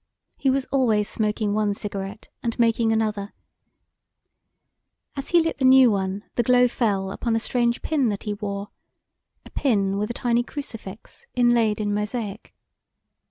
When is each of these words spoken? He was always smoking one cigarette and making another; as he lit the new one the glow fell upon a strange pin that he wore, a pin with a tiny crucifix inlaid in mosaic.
He 0.35 0.49
was 0.49 0.65
always 0.71 1.07
smoking 1.07 1.53
one 1.53 1.75
cigarette 1.75 2.27
and 2.41 2.57
making 2.57 2.91
another; 2.91 3.33
as 5.15 5.27
he 5.29 5.39
lit 5.39 5.59
the 5.59 5.63
new 5.65 5.91
one 5.91 6.23
the 6.33 6.41
glow 6.41 6.67
fell 6.67 7.11
upon 7.11 7.35
a 7.35 7.39
strange 7.39 7.83
pin 7.83 8.09
that 8.09 8.23
he 8.23 8.33
wore, 8.33 8.69
a 9.45 9.51
pin 9.51 9.99
with 9.99 10.09
a 10.09 10.13
tiny 10.15 10.41
crucifix 10.41 11.27
inlaid 11.35 11.79
in 11.79 11.93
mosaic. 11.93 12.51